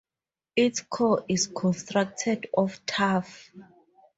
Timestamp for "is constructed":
1.27-2.47